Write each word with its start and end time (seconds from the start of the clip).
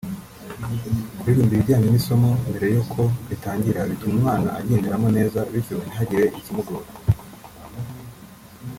Kuririmba 1.17 1.53
ibijyanye 1.55 1.87
n’isomo 1.89 2.29
mbere 2.49 2.65
y’uko 2.73 3.01
ritangira 3.29 3.89
bituma 3.89 4.15
umwana 4.17 4.47
aryinjiramo 4.57 5.07
neza 5.17 5.39
bityo 5.51 5.77
ntihagire 5.85 6.25
ikimugora 6.39 6.87